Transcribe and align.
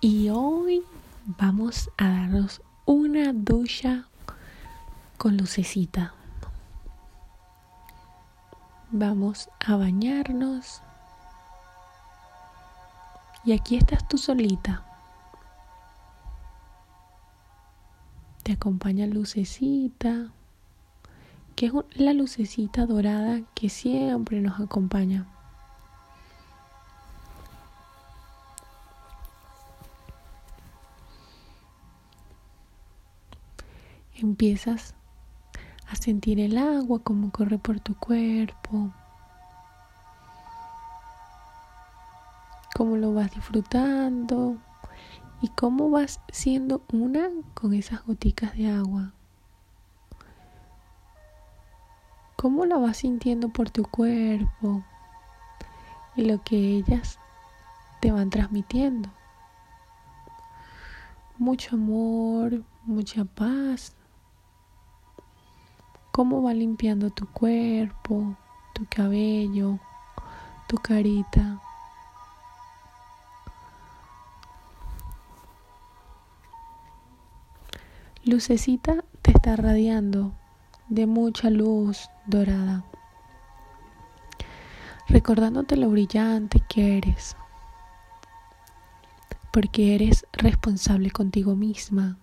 Y 0.00 0.28
hoy 0.28 0.84
vamos 1.26 1.90
a 1.96 2.08
darnos 2.08 2.62
una 2.86 3.32
ducha 3.32 4.04
con 5.16 5.36
lucecita. 5.36 6.14
Vamos 8.92 9.50
a 9.58 9.74
bañarnos. 9.74 10.82
Y 13.44 13.54
aquí 13.54 13.76
estás 13.76 14.06
tú 14.06 14.18
solita. 14.18 14.84
Te 18.44 18.52
acompaña 18.52 19.04
lucecita, 19.08 20.30
que 21.56 21.66
es 21.66 21.72
la 21.96 22.12
lucecita 22.12 22.86
dorada 22.86 23.40
que 23.56 23.68
siempre 23.68 24.40
nos 24.40 24.60
acompaña. 24.60 25.26
Empiezas 34.28 34.94
a 35.90 35.96
sentir 35.96 36.38
el 36.38 36.58
agua 36.58 36.98
como 37.00 37.30
corre 37.30 37.58
por 37.58 37.80
tu 37.80 37.94
cuerpo, 37.96 38.92
cómo 42.76 42.96
lo 42.96 43.14
vas 43.14 43.34
disfrutando 43.34 44.58
y 45.40 45.48
cómo 45.48 45.88
vas 45.90 46.20
siendo 46.30 46.82
una 46.92 47.30
con 47.54 47.72
esas 47.72 48.04
goticas 48.04 48.54
de 48.54 48.70
agua. 48.70 49.12
Cómo 52.36 52.66
la 52.66 52.76
vas 52.76 52.98
sintiendo 52.98 53.48
por 53.48 53.70
tu 53.70 53.82
cuerpo 53.82 54.84
y 56.16 56.24
lo 56.26 56.42
que 56.42 56.56
ellas 56.76 57.18
te 58.00 58.12
van 58.12 58.30
transmitiendo. 58.30 59.08
Mucho 61.38 61.76
amor, 61.76 62.62
mucha 62.84 63.24
paz, 63.24 63.94
cómo 66.18 66.42
va 66.42 66.52
limpiando 66.52 67.10
tu 67.10 67.28
cuerpo, 67.28 68.34
tu 68.72 68.84
cabello, 68.90 69.78
tu 70.66 70.76
carita. 70.78 71.62
Lucecita 78.24 79.04
te 79.22 79.30
está 79.30 79.54
radiando 79.54 80.32
de 80.88 81.06
mucha 81.06 81.50
luz 81.50 82.10
dorada, 82.26 82.84
recordándote 85.06 85.76
lo 85.76 85.88
brillante 85.88 86.60
que 86.68 86.98
eres, 86.98 87.36
porque 89.52 89.94
eres 89.94 90.26
responsable 90.32 91.12
contigo 91.12 91.54
misma, 91.54 92.18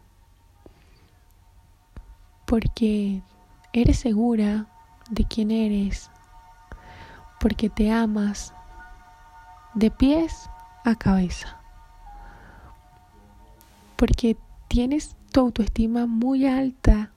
porque 2.45 3.21
Eres 3.77 3.99
segura 3.99 4.67
de 5.09 5.25
quién 5.25 5.51
eres 5.51 6.09
porque 7.41 7.69
te 7.69 7.91
amas 7.91 8.53
de 9.73 9.91
pies 9.91 10.49
a 10.85 10.95
cabeza. 10.95 11.59
Porque 13.97 14.37
tienes 14.69 15.17
tu 15.33 15.41
autoestima 15.41 16.05
muy 16.05 16.45
alta 16.45 17.11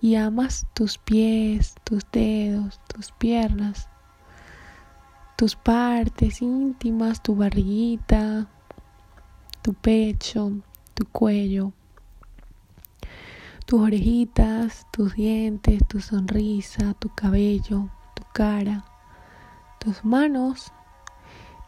y 0.00 0.14
amas 0.14 0.66
tus 0.72 0.96
pies, 0.96 1.74
tus 1.84 2.10
dedos, 2.10 2.80
tus 2.88 3.12
piernas, 3.12 3.90
tus 5.36 5.56
partes 5.56 6.40
íntimas, 6.40 7.22
tu 7.22 7.36
barriguita, 7.36 8.46
tu 9.60 9.74
pecho, 9.74 10.52
tu 10.94 11.04
cuello 11.04 11.74
tus 13.68 13.82
orejitas, 13.82 14.86
tus 14.90 15.14
dientes, 15.14 15.86
tu 15.88 16.00
sonrisa, 16.00 16.94
tu 16.94 17.10
cabello, 17.10 17.90
tu 18.14 18.22
cara, 18.32 18.82
tus 19.78 20.06
manos. 20.06 20.72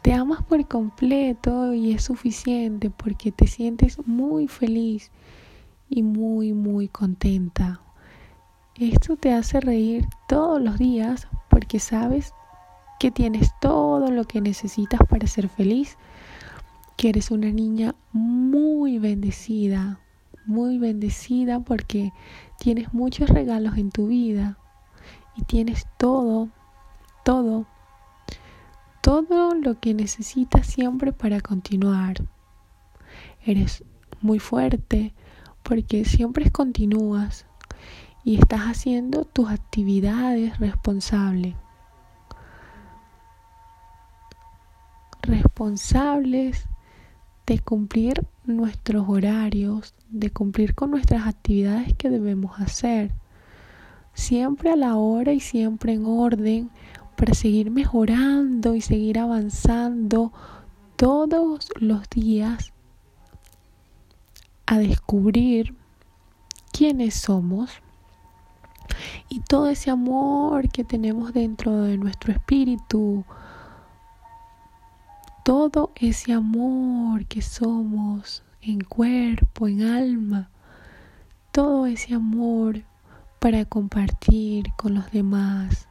Te 0.00 0.14
amas 0.14 0.42
por 0.42 0.66
completo 0.66 1.74
y 1.74 1.92
es 1.92 2.04
suficiente 2.04 2.88
porque 2.88 3.32
te 3.32 3.46
sientes 3.46 3.98
muy 4.06 4.48
feliz 4.48 5.10
y 5.90 6.02
muy, 6.02 6.54
muy 6.54 6.88
contenta. 6.88 7.82
Esto 8.76 9.16
te 9.16 9.34
hace 9.34 9.60
reír 9.60 10.06
todos 10.26 10.58
los 10.58 10.78
días 10.78 11.28
porque 11.50 11.78
sabes 11.80 12.32
que 12.98 13.10
tienes 13.10 13.50
todo 13.60 14.10
lo 14.10 14.24
que 14.24 14.40
necesitas 14.40 15.00
para 15.06 15.26
ser 15.26 15.50
feliz, 15.50 15.98
que 16.96 17.10
eres 17.10 17.30
una 17.30 17.50
niña 17.50 17.94
muy 18.14 18.98
bendecida, 18.98 20.00
muy 20.46 20.78
bendecida 20.78 21.60
porque 21.60 22.12
tienes 22.58 22.92
muchos 22.92 23.28
regalos 23.28 23.76
en 23.76 23.90
tu 23.90 24.08
vida 24.08 24.58
y 25.36 25.42
tienes 25.44 25.86
todo, 25.98 26.48
todo, 27.24 27.66
todo 29.00 29.54
lo 29.54 29.80
que 29.80 29.94
necesitas 29.94 30.66
siempre 30.66 31.12
para 31.12 31.40
continuar. 31.40 32.16
Eres 33.44 33.84
muy 34.20 34.38
fuerte 34.38 35.14
porque 35.62 36.04
siempre 36.04 36.50
continúas 36.50 37.46
y 38.24 38.38
estás 38.38 38.62
haciendo 38.62 39.24
tus 39.24 39.50
actividades 39.50 40.58
responsables. 40.58 41.54
Responsables 45.22 46.66
de 47.46 47.58
cumplir 47.58 48.26
nuestros 48.44 49.08
horarios, 49.08 49.94
de 50.10 50.30
cumplir 50.30 50.74
con 50.74 50.90
nuestras 50.90 51.26
actividades 51.26 51.94
que 51.94 52.10
debemos 52.10 52.58
hacer, 52.60 53.12
siempre 54.12 54.70
a 54.70 54.76
la 54.76 54.96
hora 54.96 55.32
y 55.32 55.40
siempre 55.40 55.92
en 55.92 56.04
orden 56.04 56.70
para 57.16 57.34
seguir 57.34 57.70
mejorando 57.70 58.74
y 58.74 58.80
seguir 58.80 59.18
avanzando 59.18 60.32
todos 60.96 61.70
los 61.78 62.08
días 62.10 62.72
a 64.66 64.78
descubrir 64.78 65.74
quiénes 66.72 67.14
somos 67.14 67.70
y 69.28 69.40
todo 69.40 69.68
ese 69.68 69.90
amor 69.90 70.68
que 70.70 70.84
tenemos 70.84 71.32
dentro 71.32 71.82
de 71.82 71.96
nuestro 71.96 72.32
espíritu, 72.32 73.24
todo 75.44 75.92
ese 75.94 76.32
amor 76.32 77.26
que 77.26 77.42
somos 77.42 78.42
en 78.62 78.80
cuerpo, 78.80 79.68
en 79.68 79.82
alma, 79.82 80.50
todo 81.52 81.86
ese 81.86 82.14
amor 82.14 82.82
para 83.38 83.64
compartir 83.64 84.66
con 84.76 84.94
los 84.94 85.10
demás. 85.10 85.88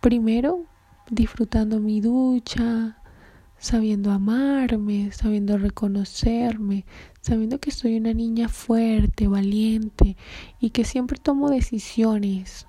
Primero, 0.00 0.64
disfrutando 1.10 1.80
mi 1.80 2.00
ducha, 2.00 2.98
sabiendo 3.58 4.10
amarme, 4.10 5.10
sabiendo 5.12 5.58
reconocerme, 5.58 6.84
sabiendo 7.20 7.58
que 7.58 7.70
soy 7.70 7.96
una 7.96 8.14
niña 8.14 8.48
fuerte, 8.48 9.28
valiente 9.28 10.16
y 10.60 10.70
que 10.70 10.84
siempre 10.84 11.18
tomo 11.18 11.50
decisiones. 11.50 12.66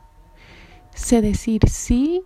Sé 0.93 1.21
decir 1.21 1.61
sí 1.69 2.23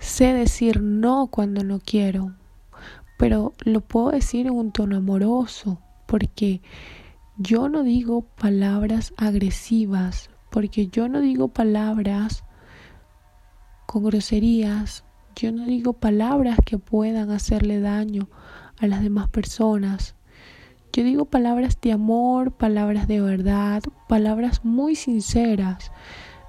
Sé 0.00 0.32
decir 0.32 0.80
no 0.80 1.26
cuando 1.26 1.62
no 1.62 1.78
quiero, 1.78 2.34
pero 3.20 3.52
lo 3.66 3.82
puedo 3.82 4.12
decir 4.12 4.46
en 4.46 4.54
un 4.54 4.72
tono 4.72 4.96
amoroso, 4.96 5.78
porque 6.06 6.62
yo 7.36 7.68
no 7.68 7.82
digo 7.82 8.22
palabras 8.22 9.12
agresivas, 9.18 10.30
porque 10.48 10.86
yo 10.86 11.06
no 11.06 11.20
digo 11.20 11.48
palabras 11.48 12.44
con 13.84 14.04
groserías, 14.04 15.04
yo 15.36 15.52
no 15.52 15.66
digo 15.66 15.92
palabras 15.92 16.60
que 16.64 16.78
puedan 16.78 17.30
hacerle 17.30 17.80
daño 17.80 18.30
a 18.78 18.86
las 18.86 19.02
demás 19.02 19.28
personas. 19.28 20.14
Yo 20.90 21.04
digo 21.04 21.26
palabras 21.26 21.78
de 21.82 21.92
amor, 21.92 22.52
palabras 22.52 23.06
de 23.06 23.20
verdad, 23.20 23.82
palabras 24.08 24.64
muy 24.64 24.96
sinceras, 24.96 25.92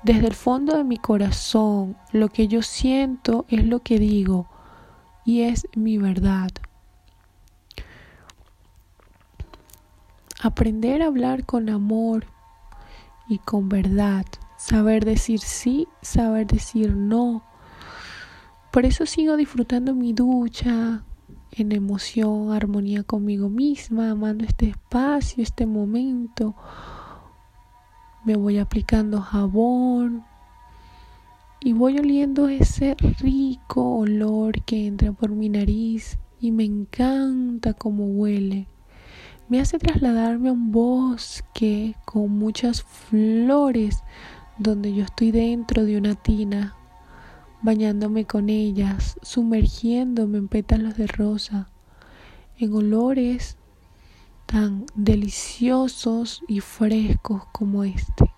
desde 0.04 0.28
el 0.28 0.34
fondo 0.34 0.78
de 0.78 0.86
mi 0.86 0.96
corazón, 0.96 1.98
lo 2.14 2.30
que 2.30 2.48
yo 2.48 2.62
siento 2.62 3.46
es 3.50 3.66
lo 3.66 3.80
que 3.80 4.00
digo 4.00 4.48
y 5.26 5.42
es 5.42 5.68
mi 5.76 5.98
verdad. 5.98 6.50
Aprender 10.44 11.04
a 11.04 11.06
hablar 11.06 11.46
con 11.46 11.70
amor 11.70 12.26
y 13.30 13.38
con 13.38 13.70
verdad. 13.70 14.26
Saber 14.58 15.06
decir 15.06 15.40
sí, 15.40 15.88
saber 16.02 16.48
decir 16.48 16.96
no. 16.96 17.44
Por 18.72 18.86
eso 18.86 19.06
sigo 19.06 19.38
disfrutando 19.38 19.94
mi 19.94 20.14
ducha 20.14 21.04
en 21.52 21.72
emoción, 21.72 22.52
armonía 22.52 23.04
conmigo 23.04 23.50
misma, 23.50 24.10
amando 24.10 24.44
este 24.44 24.70
espacio, 24.70 25.44
este 25.44 25.68
momento 25.68 26.56
me 28.24 28.36
voy 28.36 28.58
aplicando 28.58 29.22
jabón 29.22 30.24
y 31.60 31.74
voy 31.74 32.00
oliendo 32.00 32.50
ese 32.50 32.96
rico 33.20 33.98
olor 33.98 34.64
que 34.64 34.88
entra 34.88 35.12
por 35.12 35.30
mi 35.30 35.50
nariz 35.50 36.18
y 36.40 36.52
me 36.52 36.64
encanta 36.64 37.74
cómo 37.74 38.06
huele. 38.06 38.68
Me 39.52 39.60
hace 39.60 39.80
trasladarme 39.80 40.48
a 40.48 40.54
un 40.54 40.72
bosque 40.72 41.98
con 42.06 42.30
muchas 42.30 42.84
flores 42.84 44.02
donde 44.58 44.94
yo 44.94 45.04
estoy 45.04 45.32
dentro 45.32 45.84
de 45.84 45.98
una 45.98 46.16
tina, 46.16 46.78
bañándome 47.62 48.24
con 48.24 48.48
ellas, 48.48 49.18
sumergiéndome 49.22 50.38
en 50.38 50.48
pétalos 50.48 50.96
de 50.96 51.06
rosa, 51.06 51.70
en 52.60 52.74
olores 52.74 53.58
tan 54.46 54.86
deliciosos 54.96 56.44
y 56.48 56.62
frescos 56.62 57.44
como 57.52 57.84
este. 57.84 58.34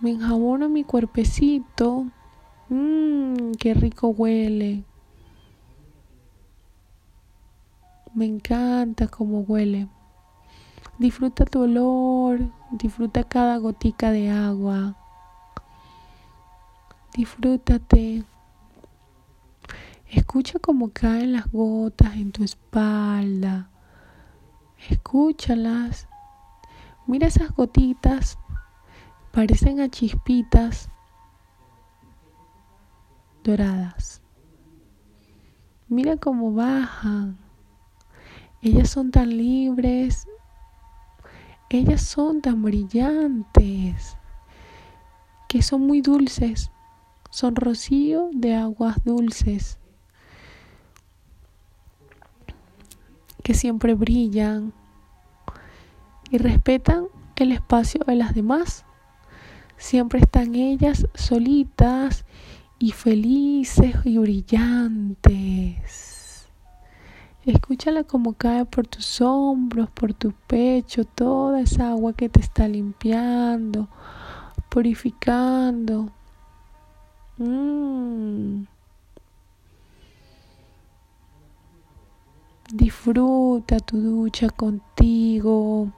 Me 0.00 0.12
enjabono 0.12 0.68
mi 0.68 0.84
cuerpecito. 0.84 2.06
Mmm, 2.68 3.54
qué 3.58 3.74
rico 3.74 4.06
huele. 4.06 4.84
Me 8.16 8.24
encanta 8.24 9.08
cómo 9.08 9.40
huele. 9.40 9.88
Disfruta 10.98 11.44
tu 11.44 11.64
olor, 11.64 12.40
disfruta 12.70 13.24
cada 13.24 13.58
gotica 13.58 14.10
de 14.10 14.30
agua. 14.30 14.96
Disfrútate. 17.14 18.24
Escucha 20.08 20.58
cómo 20.58 20.92
caen 20.94 21.34
las 21.34 21.52
gotas 21.52 22.14
en 22.14 22.32
tu 22.32 22.42
espalda. 22.42 23.68
Escúchalas. 24.88 26.08
Mira 27.06 27.26
esas 27.26 27.54
gotitas. 27.54 28.38
Parecen 29.30 29.78
a 29.80 29.90
chispitas 29.90 30.88
doradas. 33.44 34.22
Mira 35.90 36.16
cómo 36.16 36.54
bajan. 36.54 37.45
Ellas 38.66 38.90
son 38.90 39.12
tan 39.12 39.30
libres. 39.36 40.26
Ellas 41.70 42.02
son 42.02 42.42
tan 42.42 42.62
brillantes. 42.64 44.16
Que 45.46 45.62
son 45.62 45.86
muy 45.86 46.00
dulces. 46.00 46.72
Son 47.30 47.54
rocío 47.54 48.28
de 48.32 48.56
aguas 48.56 48.96
dulces. 49.04 49.78
Que 53.44 53.54
siempre 53.54 53.94
brillan. 53.94 54.72
Y 56.32 56.38
respetan 56.38 57.06
el 57.36 57.52
espacio 57.52 58.00
de 58.04 58.16
las 58.16 58.34
demás. 58.34 58.84
Siempre 59.76 60.18
están 60.18 60.56
ellas 60.56 61.06
solitas 61.14 62.24
y 62.80 62.90
felices 62.90 63.94
y 64.04 64.18
brillantes. 64.18 66.15
Escúchala 67.46 68.02
como 68.02 68.32
cae 68.32 68.64
por 68.64 68.88
tus 68.88 69.20
hombros, 69.20 69.88
por 69.90 70.12
tu 70.12 70.32
pecho, 70.48 71.04
toda 71.04 71.60
esa 71.60 71.90
agua 71.90 72.12
que 72.12 72.28
te 72.28 72.40
está 72.40 72.66
limpiando, 72.66 73.86
purificando. 74.68 76.10
Mm. 77.38 78.64
Disfruta 82.72 83.78
tu 83.78 83.96
ducha 83.96 84.50
contigo. 84.50 85.92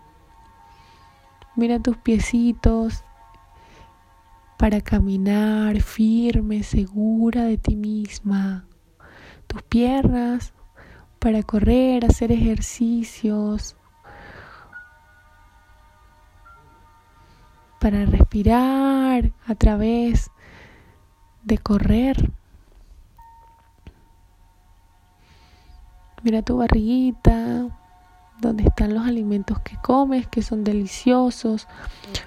Mira 1.56 1.80
tus 1.80 1.96
piecitos 1.96 3.02
para 4.58 4.82
caminar 4.82 5.80
firme, 5.80 6.62
segura 6.62 7.44
de 7.44 7.56
ti 7.56 7.74
misma. 7.74 8.66
Tus 9.46 9.62
piernas 9.62 10.52
para 11.18 11.42
correr, 11.42 12.04
hacer 12.04 12.32
ejercicios, 12.32 13.76
para 17.80 18.04
respirar 18.06 19.32
a 19.46 19.54
través 19.54 20.30
de 21.44 21.58
correr. 21.58 22.30
Mira 26.22 26.42
tu 26.42 26.58
barriguita, 26.58 27.68
donde 28.40 28.64
están 28.64 28.94
los 28.94 29.06
alimentos 29.06 29.60
que 29.60 29.76
comes, 29.76 30.26
que 30.28 30.42
son 30.42 30.64
deliciosos, 30.64 31.68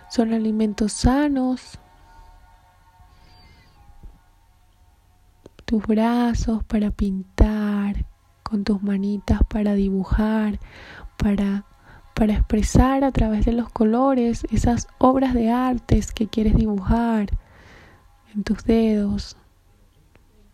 son 0.09 0.33
alimentos 0.33 0.93
sanos. 0.93 1.77
Tus 5.65 5.85
brazos 5.85 6.63
para 6.65 6.91
pintar, 6.91 7.60
con 8.51 8.65
tus 8.65 8.83
manitas 8.83 9.39
para 9.47 9.75
dibujar, 9.75 10.59
para, 11.15 11.63
para 12.13 12.33
expresar 12.33 13.05
a 13.05 13.11
través 13.13 13.45
de 13.45 13.53
los 13.53 13.69
colores 13.69 14.45
esas 14.51 14.89
obras 14.97 15.33
de 15.33 15.49
artes 15.49 16.11
que 16.11 16.27
quieres 16.27 16.57
dibujar 16.57 17.29
en 18.35 18.43
tus 18.43 18.65
dedos, 18.65 19.37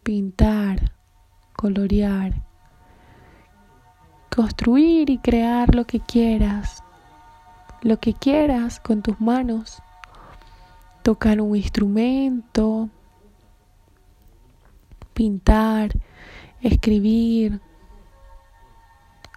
pintar, 0.03 0.91
colorear, 1.55 2.43
construir 4.33 5.09
y 5.09 5.17
crear 5.17 5.73
lo 5.73 5.85
que 5.85 5.99
quieras, 5.99 6.83
lo 7.81 7.99
que 7.99 8.13
quieras 8.13 8.79
con 8.79 9.01
tus 9.01 9.19
manos, 9.19 9.81
tocar 11.01 11.41
un 11.41 11.55
instrumento, 11.55 12.89
pintar, 15.15 15.93
escribir, 16.61 17.59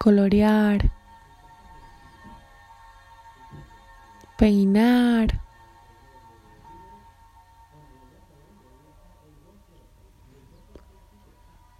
colorear, 0.00 0.91
peinar, 4.38 5.29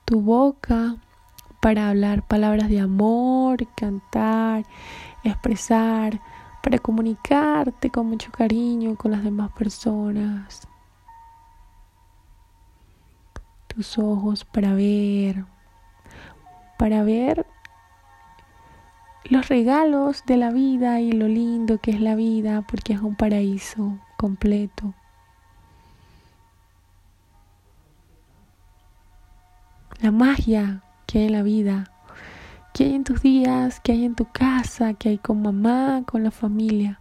tu 0.05 0.21
boca 0.21 0.97
para 1.63 1.89
hablar 1.89 2.27
palabras 2.29 2.69
de 2.69 2.81
amor, 2.81 3.67
cantar, 3.75 4.65
expresar, 5.25 6.21
para 6.63 6.79
comunicarte 6.79 7.89
con 7.89 8.07
mucho 8.07 8.31
cariño 8.31 8.97
con 8.97 9.13
las 9.13 9.25
demás 9.25 9.51
personas. 9.53 10.69
Tus 13.67 13.99
ojos 13.99 14.45
para 14.45 14.75
ver, 14.75 15.47
para 16.77 17.03
ver 17.03 17.47
los 19.25 19.49
regalos 19.49 20.25
de 20.27 20.37
la 20.37 20.51
vida 20.51 21.01
y 21.01 21.13
lo 21.13 21.29
lindo 21.29 21.79
que 21.79 21.91
es 21.91 22.01
la 22.01 22.15
vida, 22.15 22.65
porque 22.69 22.95
es 22.95 23.01
un 23.01 23.15
paraíso 23.15 23.99
completo. 24.17 24.95
La 30.01 30.11
magia 30.11 30.83
que 31.07 31.19
hay 31.19 31.27
en 31.27 31.33
la 31.33 31.43
vida, 31.43 31.93
que 32.73 32.85
hay 32.85 32.95
en 32.95 33.05
tus 33.05 33.21
días, 33.21 33.81
que 33.81 33.93
hay 33.93 34.05
en 34.05 34.15
tu 34.15 34.25
casa, 34.25 34.95
que 34.95 35.11
hay 35.11 35.19
con 35.19 35.43
mamá, 35.43 36.05
con 36.07 36.25
la 36.25 36.31
familia. 36.31 37.01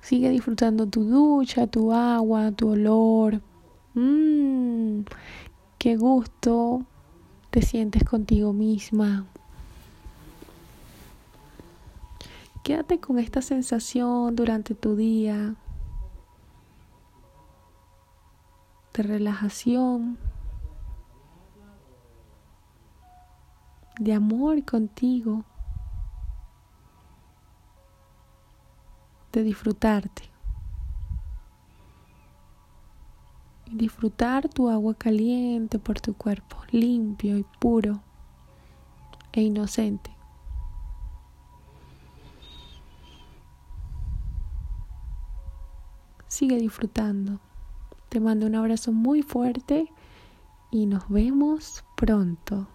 Sigue 0.00 0.30
disfrutando 0.30 0.86
tu 0.86 1.02
ducha, 1.02 1.66
tu 1.66 1.92
agua, 1.92 2.52
tu 2.52 2.68
olor. 2.68 3.42
Mmm, 3.94 5.00
qué 5.78 5.96
gusto 5.96 6.82
te 7.50 7.62
sientes 7.62 8.04
contigo 8.04 8.52
misma. 8.52 9.26
Quédate 12.62 12.98
con 12.98 13.18
esta 13.18 13.42
sensación 13.42 14.34
durante 14.34 14.74
tu 14.74 14.96
día 14.96 15.54
de 18.92 19.02
relajación, 19.02 20.18
de 24.00 24.12
amor 24.14 24.64
contigo, 24.64 25.44
de 29.32 29.42
disfrutarte. 29.42 30.35
Disfrutar 33.76 34.48
tu 34.48 34.68
agua 34.68 34.94
caliente 34.94 35.78
por 35.78 36.00
tu 36.00 36.14
cuerpo, 36.14 36.56
limpio 36.70 37.36
y 37.38 37.44
puro 37.60 38.00
e 39.32 39.42
inocente. 39.42 40.10
Sigue 46.28 46.58
disfrutando. 46.58 47.40
Te 48.08 48.20
mando 48.20 48.46
un 48.46 48.54
abrazo 48.54 48.92
muy 48.92 49.22
fuerte 49.22 49.90
y 50.70 50.86
nos 50.86 51.08
vemos 51.08 51.84
pronto. 51.96 52.68